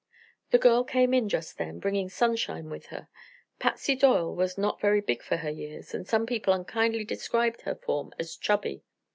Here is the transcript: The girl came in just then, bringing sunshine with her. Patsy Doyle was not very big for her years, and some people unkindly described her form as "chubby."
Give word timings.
The 0.49 0.57
girl 0.57 0.83
came 0.83 1.13
in 1.13 1.29
just 1.29 1.59
then, 1.59 1.77
bringing 1.77 2.09
sunshine 2.09 2.71
with 2.71 2.87
her. 2.87 3.07
Patsy 3.59 3.93
Doyle 3.93 4.33
was 4.33 4.57
not 4.57 4.81
very 4.81 4.99
big 4.99 5.21
for 5.21 5.37
her 5.37 5.51
years, 5.51 5.93
and 5.93 6.07
some 6.07 6.25
people 6.25 6.53
unkindly 6.55 7.05
described 7.05 7.61
her 7.61 7.75
form 7.75 8.11
as 8.17 8.35
"chubby." 8.35 8.83